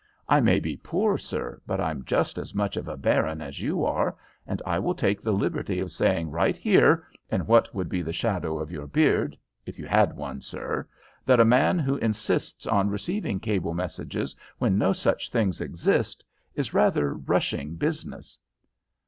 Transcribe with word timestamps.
I 0.27 0.39
may 0.39 0.59
be 0.59 0.77
poor, 0.77 1.15
sir, 1.19 1.61
but 1.67 1.79
I'm 1.79 2.03
just 2.05 2.39
as 2.39 2.55
much 2.55 2.75
of 2.75 2.87
a 2.87 2.97
baron 2.97 3.39
as 3.39 3.59
you 3.61 3.85
are, 3.85 4.17
and 4.47 4.59
I 4.65 4.79
will 4.79 4.95
take 4.95 5.21
the 5.21 5.31
liberty 5.31 5.79
of 5.79 5.91
saying 5.91 6.31
right 6.31 6.57
here, 6.57 7.05
in 7.29 7.41
what 7.45 7.75
would 7.75 7.87
be 7.87 8.01
the 8.01 8.11
shadow 8.11 8.57
of 8.57 8.71
your 8.71 8.87
beard, 8.87 9.37
if 9.67 9.77
you 9.77 9.85
had 9.85 10.17
one, 10.17 10.41
sir, 10.41 10.87
that 11.23 11.39
a 11.39 11.45
man 11.45 11.77
who 11.77 11.97
insists 11.97 12.65
on 12.65 12.89
receiving 12.89 13.39
cable 13.39 13.75
messages 13.75 14.35
when 14.57 14.75
no 14.75 14.91
such 14.91 15.29
things 15.29 15.61
exist 15.61 16.25
is 16.55 16.73
rather 16.73 17.13
rushing 17.13 17.75
business." 17.75 18.39